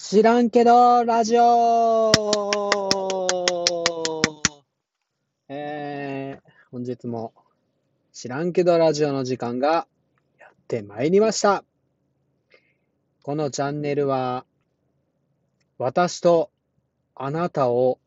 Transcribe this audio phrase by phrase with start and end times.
[0.00, 2.12] 知らんけど、ラジオ
[5.48, 7.34] えー、本日も
[8.12, 9.88] 知らんけどラジオの時間が
[10.38, 11.64] やってまいりました。
[13.22, 14.46] このチャンネルは、
[15.78, 16.52] 私と
[17.16, 17.98] あなたを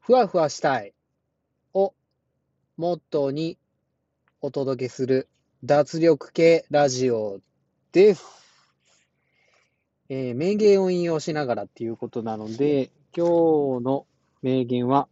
[0.00, 0.94] ふわふわしたい
[1.74, 1.92] を
[2.78, 3.58] モットーに
[4.40, 5.28] お届けする
[5.62, 7.38] 脱力系ラジオ
[7.92, 8.49] です。
[10.12, 14.06] えー名言を引用しながらっていうことなので、今日の
[14.42, 15.06] 名言は、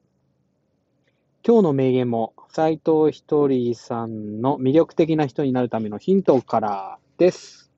[1.47, 7.71] 今日の名言も斉藤ひとりさんの魅力的な人になるためのヒントからです。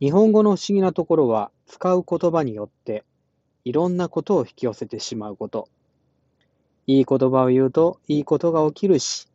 [0.00, 3.04] 日本語の不思議なところは、使う言葉によって
[3.66, 5.68] いろんなことを引き寄せてしまうこと。
[6.86, 9.28] いい言葉を言うといいことが起きるし、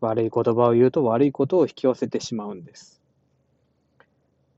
[0.00, 2.97] 悪い言葉を言うと悪いことを引き寄せてしまうんです。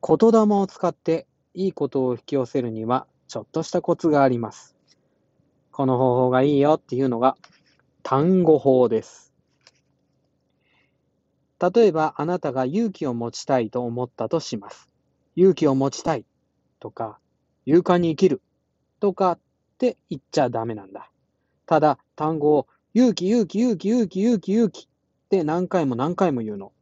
[0.02, 4.76] 言霊を使っていいことを引き寄せるにはちょっとしたコツがあります。
[5.72, 7.36] この方法がいいよっていうのが
[8.02, 9.32] 単語法です。
[11.60, 14.88] 例えばあなたが勇気を持ちたいと思ったとします。
[15.36, 16.24] 勇気を持ちたい
[16.80, 17.18] とか
[17.66, 18.40] 勇敢に生きる
[18.98, 19.38] とかっ
[19.78, 21.10] て言っちゃダメなんだ。
[21.66, 26.72] ただ単語を勇気勇気勇気勇気勇気勇気って何回も何回も言うの。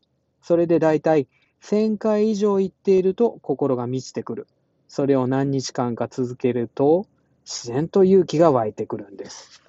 [0.40, 1.26] それで大体
[1.62, 4.46] 1000回以上言っていると心が満ちてくる。
[4.88, 7.06] それを何日間か続けると
[7.44, 9.62] 自然と勇気が湧いてくるんです。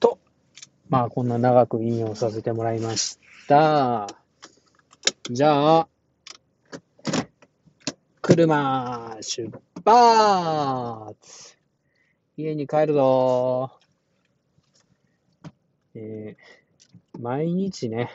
[0.00, 0.18] と、
[0.88, 3.18] まあこんな長く引用させてもらいまし
[3.48, 4.08] た。
[5.30, 5.88] じゃあ、
[8.22, 9.50] 車出
[9.84, 11.56] 発
[12.36, 13.72] 家に帰るぞ
[15.94, 16.58] えー
[17.18, 18.12] 毎日ね、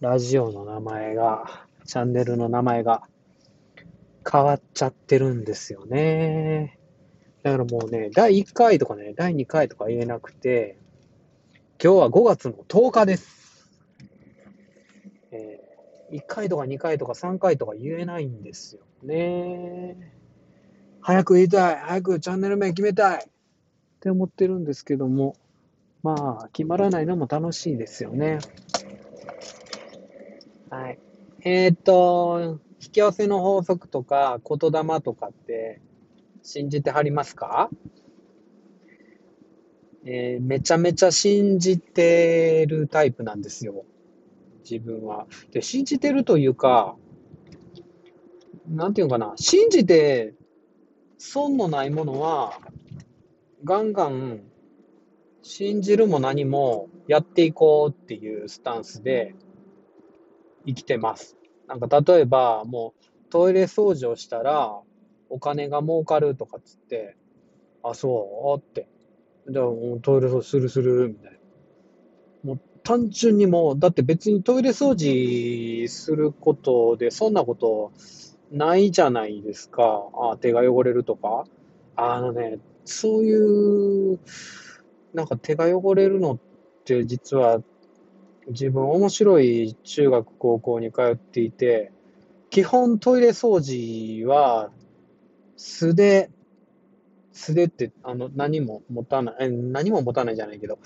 [0.00, 3.02] ラジオの名前が、チャンネルの名前が
[4.30, 6.78] 変わっちゃってるんですよね。
[7.42, 10.78] だからもうね、第1回とかね、第2回とか言えなくて、
[11.82, 13.68] 今日は5月の10日です。
[15.32, 15.60] え
[16.12, 20.12] 1回とか2回とか3回とか言えないんですよね。
[21.00, 23.28] 早く言いたい早くチャンネル名決めたいっ
[23.98, 25.34] て思ってるんですけども、
[26.04, 28.38] まあ、決まらないのも楽しいですよね。
[30.70, 30.98] はい。
[31.42, 35.80] えーっと、引き寄せの法則とか言霊とかって
[36.42, 37.70] 信じてはりますか？
[40.04, 43.84] えーめちゃめちゃ信じてるタイプなんですよ。
[44.68, 45.26] 自分は。
[45.50, 46.96] で、信じてるというか、
[48.68, 49.32] なんていうのかな。
[49.36, 50.34] 信じて
[51.16, 52.60] 損のないものは、
[53.64, 54.42] ガンガン
[55.42, 59.34] 信じるも何もやっていこうっていうスタンスで
[60.68, 61.38] 生きてます。
[61.66, 64.78] なんか例えばもうトイレ掃除をしたら
[65.30, 67.16] お金が儲かるとかっつって、
[67.82, 68.58] あ、そう？
[68.58, 68.86] って。
[69.48, 71.38] じゃあもうトイレ掃除するするみたいな。
[72.44, 77.92] もう単純にもう、だって別にトイレ掃除することでそんなこと
[78.50, 80.04] ないじゃないですか。
[80.32, 81.44] あ、手が汚れるとか。
[81.96, 84.18] あのね、そういう、
[85.12, 86.38] なんか手が汚れるのっ
[86.84, 87.60] て実は
[88.48, 91.92] 自分面白い中学高校に通っていて、
[92.50, 94.70] 基本トイレ掃除は
[95.56, 96.30] 素で、
[97.32, 100.78] 素でってあの何も持たない、何も持たないじゃないけど、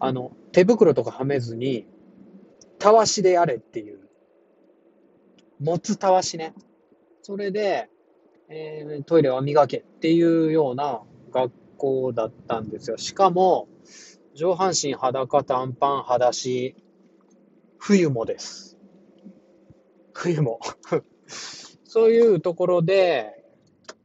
[0.00, 1.86] あの手袋とかはめずに、
[2.78, 4.00] たわしでやれっていう。
[5.60, 6.54] 持つたわしね。
[7.22, 7.88] それで、
[8.48, 12.98] えートイレは磨けっていうような学校だったんですよ。
[12.98, 13.68] しかも、
[14.34, 16.74] 上半身裸、短パン、裸足、
[17.86, 18.78] 冬もです。
[20.14, 20.58] 冬も。
[21.84, 23.44] そういうところで、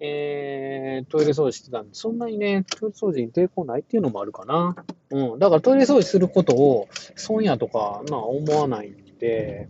[0.01, 4.75] えートイレ掃除してたんで、そんなにね、トイレ掃除に抵抗ないっていうのもあるかな。
[5.11, 5.39] うん。
[5.39, 9.69] だからトイレ掃除することを損やとか、まあ思わないんで、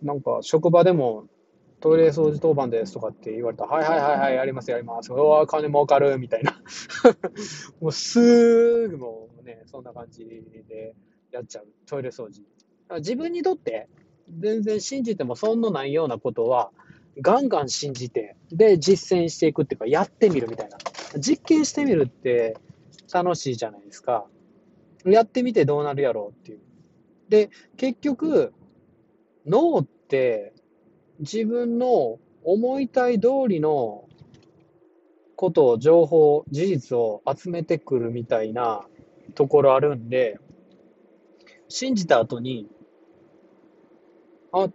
[0.00, 1.26] なんか職場でも
[1.80, 5.12] トイレ掃除当番ですとかって言われたら、はいはいはいはい、やりますやります。
[5.12, 6.58] うわ、金儲かるみたいな。
[7.82, 10.94] もうすぐもうね、そんな感じで
[11.30, 11.66] やっちゃう。
[11.84, 12.42] トイレ掃除。
[12.90, 13.88] 自分にとって
[14.38, 16.70] 全然信じても損のないようなことは、
[17.20, 20.78] ガンガン信じて、で、実践していくっていうか、やってみるみたいな。
[21.18, 22.56] 実験してみるって
[23.12, 24.26] 楽しいじゃないですか。
[25.04, 26.60] やってみてどうなるやろうっていう。
[27.28, 28.52] で、結局、
[29.46, 30.54] 脳って
[31.20, 34.08] 自分の思いたい通りの
[35.36, 38.86] ことを、情報、事実を集めてくるみたいな
[39.34, 40.38] ところあるんで、
[41.68, 42.68] 信じた後に、
[44.54, 44.68] あ、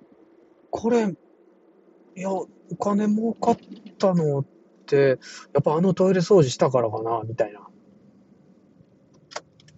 [0.70, 1.08] これ、
[2.16, 2.48] いや、お
[2.80, 3.58] 金儲かっ
[3.98, 4.46] たのっ
[4.86, 5.20] て、
[5.54, 7.62] やっぱあのトイレ掃除したからかな、みたいな。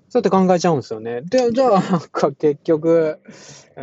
[0.09, 1.21] そうやって考えちゃうんですよね。
[1.21, 3.19] で、じゃあ、なんか結局、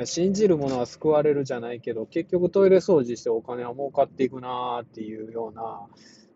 [0.05, 5.87] 信じる者は救われるじゃないけど、結局トイレ掃除してお金は儲かっていくなーっていうような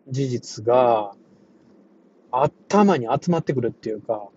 [0.07, 1.13] 事実が
[2.31, 4.29] 頭に集まってくるっていうか、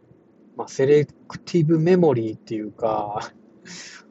[0.57, 3.33] まあ、セレクティブメモリーっていうか、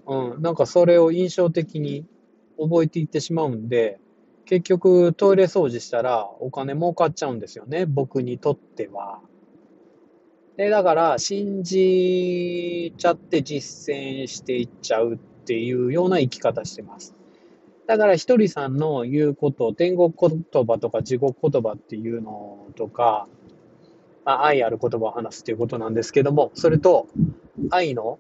[0.08, 2.06] うん、なんかそれを印象的に
[2.60, 4.00] 覚えていってしまうんで、
[4.46, 9.20] 結局トイレ掃除したらお金儲かっちゃうんですよね、僕にとっては。
[10.58, 17.16] で、だから信じちゃって実践していっちゃうっていうような生き方してます。
[17.88, 23.28] だからひとりさんの言うこと、天国言葉とか地獄言葉っていうのとか、
[24.24, 27.08] ま、愛ある言葉を話すということなんですけども、それと
[27.70, 28.20] 愛の、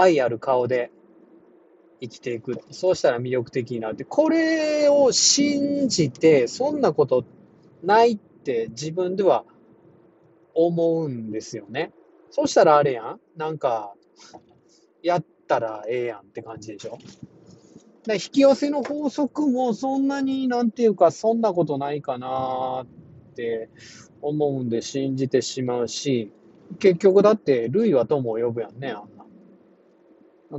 [0.00, 0.90] 愛ある顔で
[2.00, 2.60] 生きていく。
[2.70, 4.04] そうしたら魅力的になるって。
[4.04, 7.24] これを信じて、そんなこと
[7.82, 9.44] ないって自分では
[10.54, 11.92] 思うんですよね。
[12.30, 13.20] そしたらあれやん。
[13.36, 13.94] なんか、
[15.02, 16.98] やったらええやんって感じでしょ。
[18.06, 23.68] で引き寄せの法則もそんなになんていうか、そんなことないかなって
[24.22, 26.32] 思うんで信じてしまうし、
[26.78, 29.19] 結局だって、類は友を呼ぶやんね、あんな。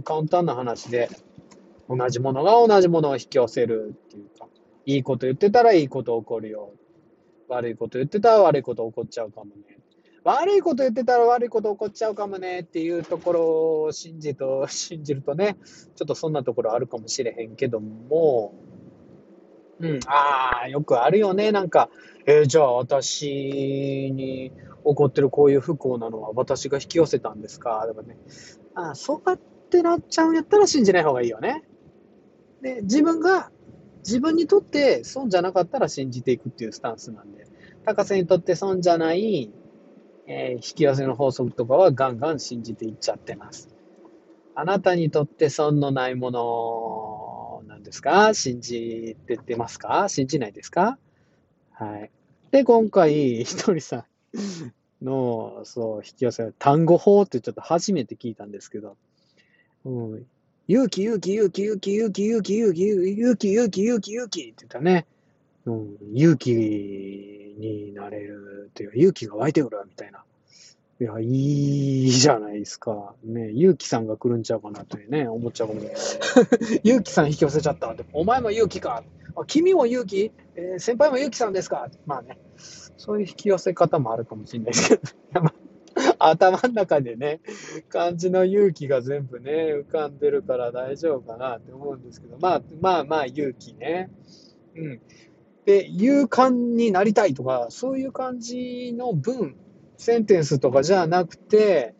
[0.03, 1.09] 簡単な話で、
[1.89, 4.47] 同じものが同じものを引き寄せるっていうか、
[4.85, 6.73] いいこと言ってたらいいこと起こるよ。
[7.49, 9.77] 悪いこと言ってたら悪いこと起こっちゃうかもね。
[10.23, 15.57] 悪いこと言ってたら悪いこと起こっちゃうかもねっていうところを信じと、 信じるとね、
[15.95, 18.53] ちょっとそんなところあるかもしれへんけども、
[19.79, 21.51] うん、ああ、よくあるよね。
[21.51, 21.89] なんか、
[22.27, 24.51] えーじゃあ私に
[24.85, 27.83] 起こってるこういう不幸なのは私が引き寄せたんですか？
[27.87, 28.17] とかね。
[28.75, 29.39] ああ、そうやっ
[29.71, 31.63] ってなっちゃうんやったら信じない方がいいよね。
[32.61, 33.49] で、自分が、
[33.99, 37.45] 自分にとって損じゃなかったら信じていくっていうスタンスなんで、
[37.85, 39.49] 高瀬にとって損じゃない、
[40.27, 43.69] えー引き寄せの法則とかはガンガン信じていっちゃってます。
[44.55, 48.33] あなたにとって損のないものなんですか？
[48.33, 50.09] 信じてってますか？
[50.09, 50.99] 信じないですか？
[51.71, 52.11] はい。
[52.51, 54.05] で、今回、ひとりさ
[55.01, 58.97] んの、そう、引き寄せ、単語法ってちょっと初めて聞いたんですけど、
[59.85, 60.25] うん、
[60.67, 65.05] 勇気、勇気、勇気、勇気、勇気、勇気、勇気、勇気、勇気、勇気、勇気って言ったね、
[65.65, 70.23] うん、勇気になれるっていうか、勇気が湧いてくるみたいな。
[70.99, 73.15] いや、いいじゃないですか。
[73.23, 75.91] ね、勇気さんが来るんちゃうかなというね、思っちゃうもね。
[76.83, 78.05] 勇気さん引き寄せちゃったって。
[78.13, 79.03] お前も勇気か。
[79.35, 81.89] あ君も勇気、えー先輩も勇気さんですか？
[82.05, 85.01] まあね、そういう引き寄せ方もあるかもしれないですけど、
[86.27, 87.39] 頭の中でね、
[87.89, 94.09] 漢字の勇気が全部ね、浮かんでるから大丈夫かなって思うんですけど、まあまあまあ勇気ね。
[94.75, 95.01] うん。
[95.65, 99.55] で、勇敢になりたいとか、そういう感じの文、
[99.97, 101.95] センテンスとかじゃなくて、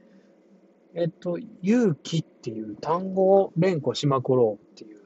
[0.94, 5.00] えっと、勇気っていう単語を連呼しまくろうっていう。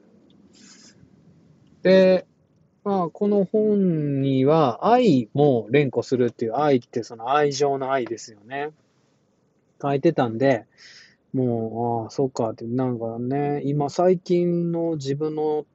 [1.82, 2.26] で、
[2.82, 8.70] まあ、この本には愛も連呼するっていう愛ってその愛情の愛ですよね。
[9.80, 10.66] 書いてたんで、
[11.32, 15.66] もう、ああ、そうかって、なんかね、今最近の自分の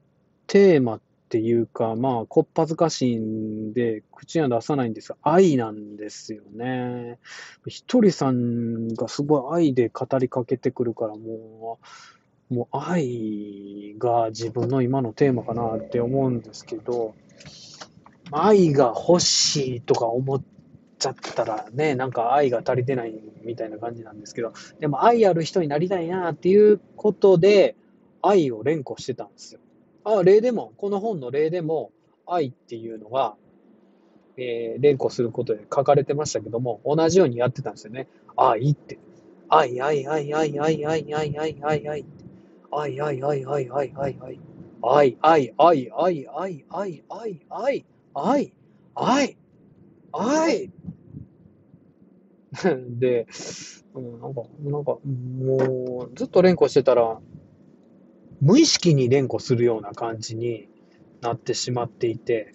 [0.47, 7.19] テーマっていうか、まあ、こっぱずかしいんで、口には出さないんですが、愛なんですよね。
[7.67, 11.79] ひとりさんがすごい愛で語りかけてくるから、も
[12.49, 17.15] う、もう愛が自分の今のテーマかなって思うんですけど、
[18.31, 20.41] 愛が欲しいとか思っ
[21.01, 27.75] ちゃったらね、なんか愛が足りてないみたいな感じなんですけど、でも愛ある人になりたいなっていうことで、
[28.21, 29.59] 愛を連呼してたんですよ。
[30.03, 31.91] あ、例でも、この本の例でも、
[32.27, 33.35] 愛っていうのが、
[34.37, 38.07] えー連呼することで書かれてましたけども、同じようにやってたんですよね。
[38.37, 38.99] 愛って。
[39.49, 42.05] 愛、愛、愛、愛、愛、愛、愛、愛、愛、愛。
[42.71, 44.39] 愛、愛、愛、愛、愛、愛、愛。
[44.83, 48.55] 愛、愛、愛、愛、愛、愛、愛、愛、愛、
[48.95, 49.37] 愛、
[50.13, 50.71] 愛。
[52.99, 53.27] で、
[53.93, 57.21] うん、なんか、なんか、もう、ずっと連呼してたら、
[58.41, 60.67] 無意識に連呼するような感じに
[61.21, 62.53] なってしまっていて、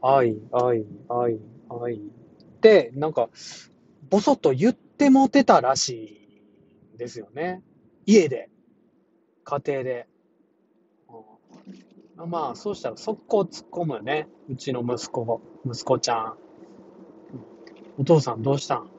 [0.00, 1.40] 愛、愛、愛、
[1.82, 1.98] 愛っ
[2.60, 3.30] て、なんか、
[4.10, 6.42] ぼそっと言ってもてたらし
[6.92, 7.62] いんですよね。
[8.06, 8.50] 家で、
[9.44, 10.06] 家庭で。
[11.08, 14.28] うんまあ、そうしたら速攻突っ込むよね。
[14.48, 16.38] うちの息子、息子ちゃん。
[18.02, 18.90] お父さんどうしたん？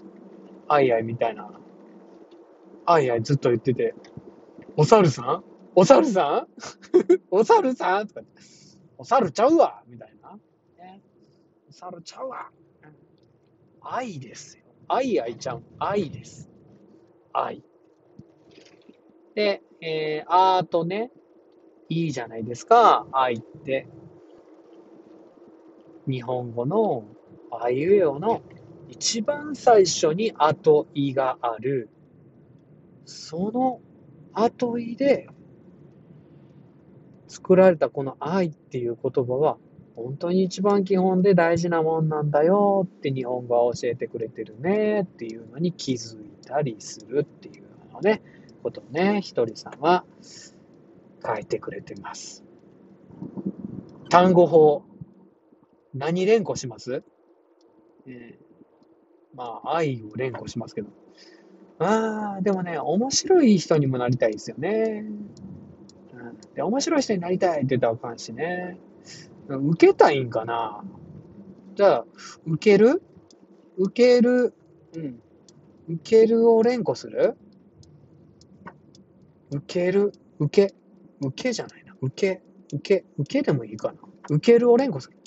[0.70, 1.52] 愛愛みたいな。
[2.86, 3.94] 愛愛ずっと言ってて、
[4.78, 5.44] お猿さん？
[5.76, 6.48] お猿さん？
[7.30, 8.08] お猿さん？
[8.08, 8.42] とか言って
[8.98, 10.40] お猿ちゃうわみたいな。
[10.78, 11.02] ね、
[11.70, 12.50] お猿ちゃうわ。
[13.82, 14.64] 愛ですよ。
[14.88, 15.64] 愛愛ちゃん。
[15.80, 16.50] 愛です。
[17.34, 17.62] 愛。
[19.36, 21.12] で、えー、アートね。
[21.90, 23.06] いいじゃないですか。
[23.12, 23.86] 愛って。
[26.08, 27.04] 日本語の
[27.52, 28.42] あいうえおの
[28.90, 31.90] 一番最初に後いがある。
[33.06, 33.82] その
[34.34, 35.28] 後いで
[37.28, 39.58] 作られたこの愛っていう言葉は
[39.96, 47.64] 本当に一番基本で大事なもんなんだよって日本語は教えてくれてるねっていうのに気づいたりするっていう
[47.94, 48.22] のね、
[48.64, 50.06] ことをね、ひとりさんは
[51.26, 52.44] 書いてくれてます。
[54.10, 54.84] 単語法。
[55.94, 57.04] 何連呼します？
[58.08, 58.53] えー、
[59.36, 60.90] まあ、愛を連呼しますけど。
[61.80, 65.06] ああ、でもね、面白い人にもなりたいですよね。
[66.14, 68.78] うん、で面白い人になりたいって言ったらあかんしね。
[69.48, 70.84] 受けたいんかな？
[71.76, 72.06] じゃあ、
[72.46, 73.02] 受ける？
[73.78, 74.54] 受ける、
[74.96, 75.20] うん。
[75.90, 77.36] 受けるを連呼する？
[79.52, 80.76] 受ける、受け、
[81.22, 81.96] 受けじゃないな。
[82.02, 82.42] 受け、
[82.74, 83.96] 受け、受けでもいいかな。
[84.30, 85.18] 受けるを連呼する。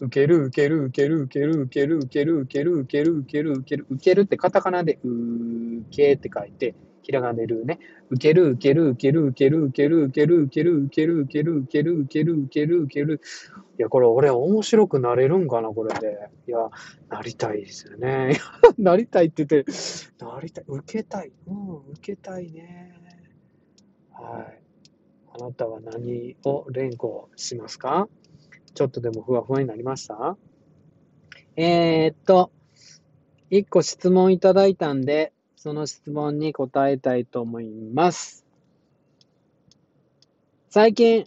[0.00, 7.78] 受ける、受ける、受ける、受ける、受ける、受ける、受ける、受ける、受ける、受ける、受けるってカタカナで、受けって書いて、ひらがなでるね。
[8.10, 13.20] 受ける、受ける、受ける、受ける、受ける、受ける、受ける、受ける、受ける、受ける、受ける、受ける、受ける。
[13.78, 16.18] いや、これ俺面白くなれるんかな、これで。
[16.46, 16.70] いや、
[17.08, 18.38] なりたいですよね。
[18.78, 19.72] なりたいって言って、
[20.24, 21.32] なりたい、受けたい。
[21.46, 22.94] うん、受けたいね。
[24.12, 24.62] はい。
[25.34, 28.08] あなたは何を連呼しますか？
[28.74, 30.36] ちょっとでもふわふわになりました？
[31.56, 32.50] えー、っと、
[33.50, 38.46] 一個質問いただいたんで、その質問に答えたいと思います。
[40.70, 41.26] 最近、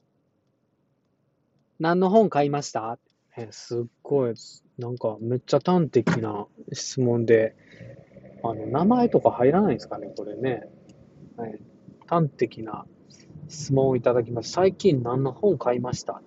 [1.80, 2.98] 何の本買いました？
[3.38, 4.34] えすっごい、
[4.80, 7.56] なんかめっちゃ端的な質問で、
[8.44, 10.64] あの、名前とか入らないんですかね、これね。
[11.38, 11.60] はい、
[12.08, 12.86] 端的な
[13.50, 14.52] 質問をいただきます。
[14.52, 16.22] 最近何の本買いました？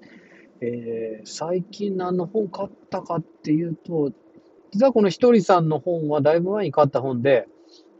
[0.61, 4.12] えー、最近何の本買ったかっていうと、
[4.73, 7.47] 実はこのひとりさんの本はだいぶ前に買った本で、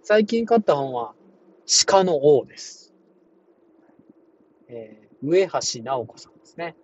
[0.03, 1.15] 最近買った本は、
[1.87, 2.95] 鹿の王です。
[4.69, 6.77] えー、上橋直子さんですね。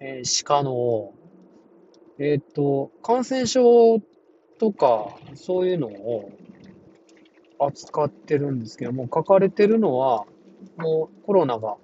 [0.00, 1.14] えー、鹿の王。
[2.18, 4.00] えっ、と、感染症
[4.58, 6.30] とか、そういうのを
[7.58, 10.26] 扱ってるんですけども、書かれてるのは、
[10.76, 11.76] もうコロナが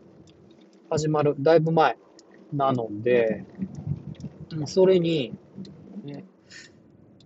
[0.91, 1.97] 始まる、だいぶ前
[2.53, 3.45] なので、
[4.67, 5.37] それに、
[6.05, 6.25] ね、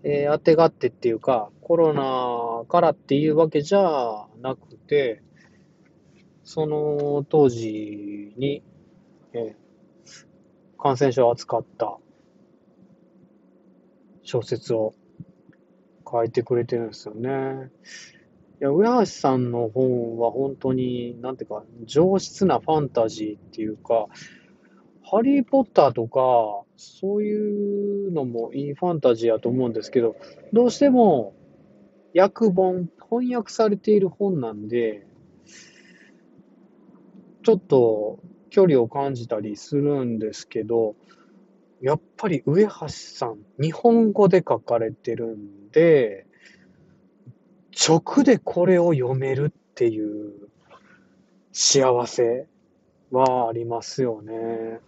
[0.02, 5.22] えー、当てがってっていうか、コロナからっていうわけじゃなくて、
[6.42, 8.62] その当時に、
[9.34, 11.98] えー、感染症を扱った
[14.22, 14.94] 小説を
[16.10, 17.70] 書いてくれてるんですよね。
[18.60, 24.08] いや、上橋さんの本は本当に、なんていうか、上質なファンタジーっていうか、
[25.10, 30.14] ハリー・ポッターとか、そういうのもいいファンタジーやと思うんですけど、
[30.52, 31.34] どうしても
[32.14, 35.04] 訳本、翻訳されている本なんで、
[37.42, 40.94] ちょっと距離を感じたりするんですけど、
[41.80, 46.24] やっぱり上橋さん、日本語で書かれてるんで、
[47.88, 50.50] 直でこれを読めるっていう
[51.50, 52.46] 幸せ
[53.10, 54.80] はありますよね。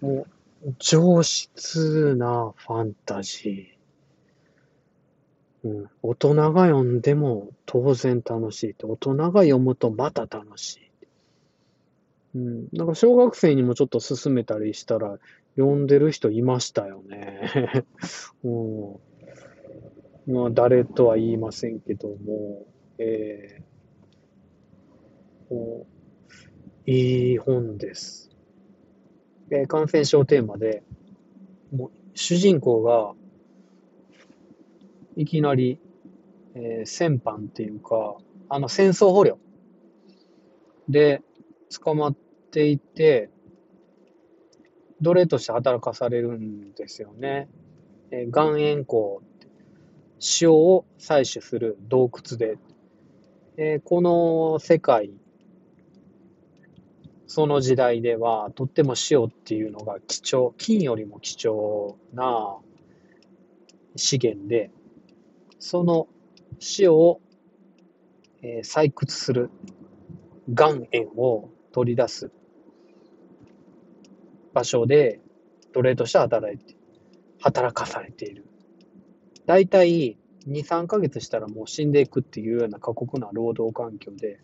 [0.00, 0.26] も
[0.64, 5.68] う、上質なファンタジー。
[5.68, 8.76] うん、大人が読んでも当然楽しい。
[8.82, 10.90] 大人が読むとまた楽しい。
[12.34, 15.18] うん、なんか小学生にもちょっと勧めたりしたら、
[15.56, 17.84] 読んでる人いましたよね。
[18.44, 18.48] う
[20.30, 22.66] ん、まあ、誰とは言いませんけども、
[22.98, 25.84] えー、
[26.86, 28.29] いい本です。
[29.50, 30.82] えー、感染症テーマで、
[31.72, 33.14] もう主人公が、
[35.16, 35.80] いきなり、
[36.54, 38.16] えー、戦犯っていうか、
[38.48, 39.38] あの戦争捕虜
[40.88, 41.22] で
[41.68, 42.16] 捕まっ
[42.50, 43.30] ていて、
[45.00, 47.48] 奴隷として働かされるんですよね。
[48.10, 49.22] えー、岩塩湖、
[50.40, 52.58] 塩を採取する洞窟で、
[53.56, 55.10] えー、この世界
[57.32, 62.58] その時代では、とっても塩っていうのが貴重、金よりも貴重な
[63.94, 64.72] 資源で、
[65.60, 66.08] その
[66.76, 67.20] 塩を、
[68.64, 69.48] 採掘する
[70.48, 72.32] 岩塩を取り出す
[74.52, 75.20] 場所で
[75.72, 76.74] 奴隷として働いて、
[77.38, 78.44] 働かされている。
[79.46, 80.18] 大体
[80.48, 84.40] 2、3ヶ月したらもう死んでいくっていうような過酷な労働環境で、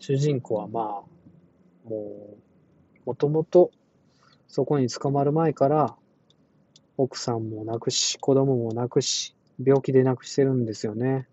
[0.00, 1.17] 主人公はまあ、
[1.88, 2.36] も
[3.04, 3.70] う、もともと
[4.48, 5.96] そこに捕まる前から、
[6.96, 11.28] 奥さんも亡くし、子供も亡くし、病気で亡くしてるんですよね。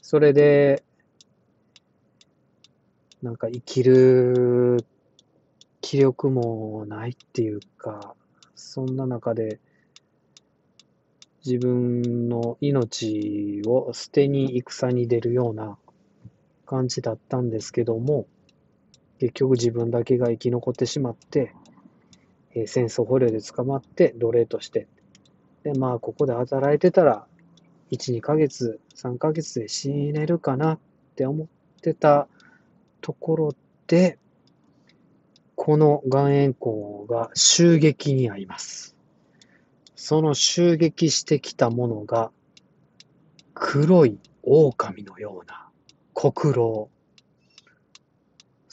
[0.00, 0.82] それで、
[3.22, 4.84] なんか生きる
[5.80, 8.14] 気力もないっていうか、
[8.54, 9.60] そんな中で
[11.44, 15.76] 自分の命を捨てに戦に出るような
[16.66, 18.26] 感じだったんですけども、
[19.22, 21.54] 結局自分だけが生き残ってしまって、
[22.56, 24.88] えー、戦争捕虜で捕まって奴隷として、
[25.62, 27.24] で、まあ、ここで働いてたら、
[27.92, 30.78] 1、2ヶ月、3ヶ月で死ねるかなっ
[31.14, 31.46] て思っ
[31.82, 32.26] てた
[33.00, 33.54] ところ
[33.86, 34.18] で、
[35.54, 38.96] この岩塩湖が襲撃にあります。
[39.94, 42.32] その襲撃してきたものが、
[43.54, 45.68] 黒い狼のような
[46.12, 46.32] 黒
[46.66, 47.01] 狼。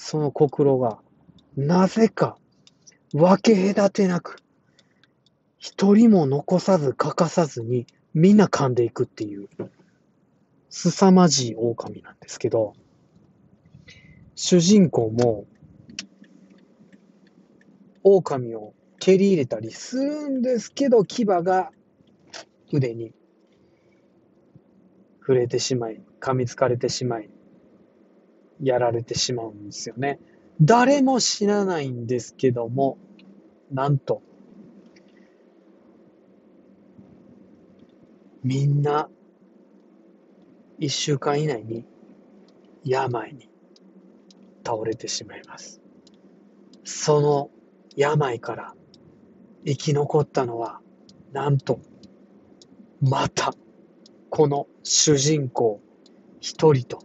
[0.02, 1.00] その黒狼が、
[1.58, 2.38] なぜか
[3.14, 4.38] 分け隔てなく、
[5.58, 9.50] 一人も残さず欠かさずに、みんな噛んでいくっていう、
[10.70, 12.74] 凄まじい狼なんですけど、
[14.36, 15.46] 主人公も、
[18.02, 21.72] 狼を蹴り入れたりするんですけど、牙が
[22.72, 23.12] 腕に
[25.20, 27.30] 触れてしまい、噛みつかれてしまい、
[28.62, 30.20] やられてしまうんですよね。
[30.62, 32.98] 誰も知らないんですけども、
[33.72, 34.22] なんと、
[38.44, 39.10] みんな、
[40.78, 41.86] 一週間以内に
[42.84, 43.50] 病に
[44.66, 45.82] 倒れてしまいます。
[46.84, 47.50] その
[47.96, 48.74] 病から
[49.66, 50.80] 生き残ったのは、
[51.32, 51.80] なんと、
[53.02, 53.54] また、
[54.30, 55.82] この主人公
[56.40, 57.00] 一人と、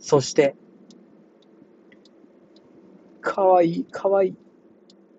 [0.00, 0.54] そして
[3.28, 4.34] かわいい、かわいい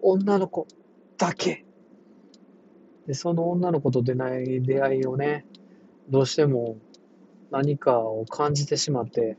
[0.01, 0.65] 女の子
[1.19, 1.63] だけ。
[3.05, 5.45] で、その女の子と出ない出会いをね、
[6.09, 6.79] どうしても
[7.51, 9.37] 何かを感じてしまって、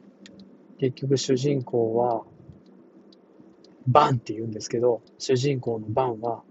[0.79, 2.23] 結局主人公は、
[3.89, 6.45] バンって言うんですけど、主人公のバンは、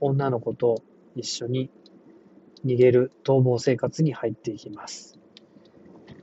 [0.00, 0.82] 女の子と
[1.14, 1.70] 一緒に
[2.64, 5.16] 逃げる逃亡生活に入っていきます。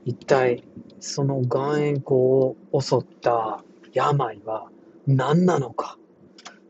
[0.04, 0.66] 一体、
[1.00, 3.64] その岩塩湖を襲った
[3.96, 4.68] 病は
[5.08, 5.98] 何なのか？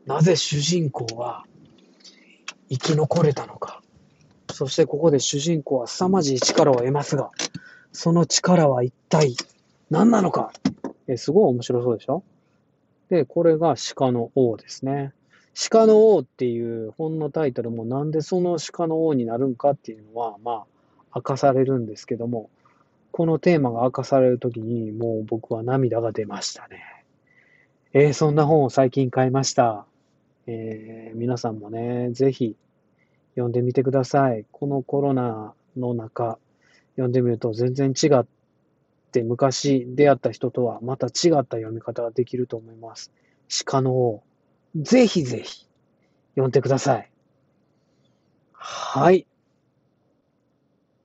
[0.06, 1.44] なぜ主人公は
[2.70, 3.82] 生き残れたのか？
[4.52, 7.30] そしてここで主人公は凄まじい力を得ますが、
[7.92, 9.34] その力は一体
[9.90, 10.52] 何なのか？
[11.08, 12.22] えすごい面白そうでしょ？
[13.10, 15.12] で、これが鹿の王ですね。
[15.70, 20.66] 鹿の王っていう本のタイトルもなんでその鹿の王になるんかっていうのは、まあ、
[21.16, 22.50] 明かされるんですけども、
[23.10, 26.95] このテーマが明かされるときにもう僕は涙が出ましたね。
[27.98, 29.86] えー、そんな本を最近買いました。
[30.46, 32.54] えー、皆さんもね、ぜひ
[33.36, 34.44] 読んでみてください。
[34.52, 36.38] このコロナの中、
[36.96, 38.26] 読んでみると全然違っ
[39.12, 43.12] て昔出会った人とはまた違った読み方ができると思います。
[43.64, 44.22] 鹿の王、
[44.76, 45.66] ぜひぜひ
[46.34, 47.10] 読んでください。
[48.52, 49.26] はい。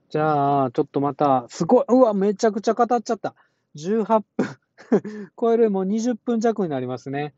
[0.09, 3.33] じゃあ、ちょっとまた、すごい、うわ、めちゃくちゃ語っちゃった。
[3.77, 4.60] 18分。
[5.39, 7.33] 超えるもう20分弱になりますね。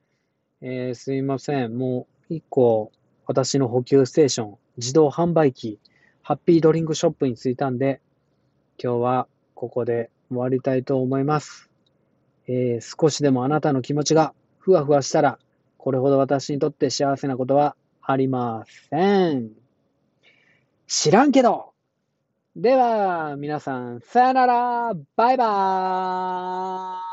[0.61, 1.77] えー、すいません。
[1.77, 2.91] もう一個、
[3.25, 5.79] 私の補給ステーション、自動販売機、
[6.21, 8.01] ハッピードリンクショップに着いたんで、
[8.81, 11.69] 今日はここで終わりたいと思います。
[12.47, 15.39] えー、少しでもあなたの気持ちがふわふわしたら、
[15.77, 19.51] これほど私にとって幸せなことはありません。
[20.87, 21.73] 知らんけど
[22.55, 27.12] では、皆さん、さよならバイバーイ